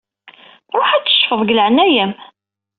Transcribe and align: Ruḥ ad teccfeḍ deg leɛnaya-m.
Ruḥ 0.77 0.89
ad 0.93 1.03
teccfeḍ 1.03 1.39
deg 1.43 1.53
leɛnaya-m. 1.57 2.11